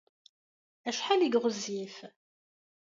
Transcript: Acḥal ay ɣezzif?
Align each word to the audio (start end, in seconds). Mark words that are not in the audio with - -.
Acḥal 0.89 1.21
ay 1.21 1.35
ɣezzif? 1.43 1.97